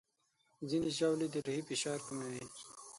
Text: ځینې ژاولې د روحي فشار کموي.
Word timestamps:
ځینې 0.69 0.89
ژاولې 0.97 1.27
د 1.31 1.35
روحي 1.45 1.61
فشار 1.69 1.99
کموي. 2.07 2.43